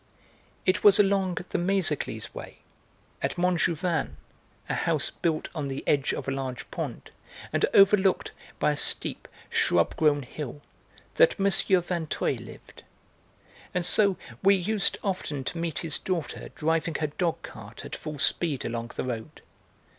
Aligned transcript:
It 0.65 0.83
was 0.83 0.99
along 0.99 1.35
the 1.35 1.59
'Méséglise 1.59 2.33
way,' 2.33 2.57
at 3.21 3.37
Montjouvain, 3.37 4.17
a 4.67 4.73
house 4.73 5.11
built 5.11 5.49
on 5.53 5.67
the 5.67 5.83
edge 5.85 6.11
of 6.11 6.27
a 6.27 6.31
large 6.31 6.71
pond, 6.71 7.11
and 7.53 7.67
overlooked 7.71 8.31
by 8.57 8.71
a 8.71 8.75
steep, 8.75 9.27
shrub 9.51 9.95
grown 9.97 10.23
hill, 10.23 10.63
that 11.17 11.39
M. 11.39 11.45
Vinteuil 11.51 12.37
lived. 12.43 12.81
And 13.75 13.85
so 13.85 14.17
we 14.41 14.55
used 14.55 14.97
often 15.03 15.43
to 15.43 15.57
meet 15.59 15.77
his 15.85 15.99
daughter 15.99 16.49
driving 16.55 16.95
her 16.95 17.11
dogcart 17.19 17.85
at 17.85 17.95
full 17.95 18.17
speed 18.17 18.65
along 18.65 18.89
the 18.95 19.03
road. 19.03 19.43